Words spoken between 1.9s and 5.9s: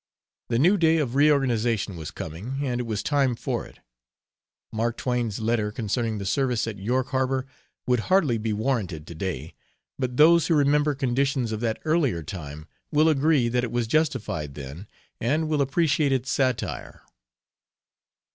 was coming, and it was time for it. Mark Twain's letter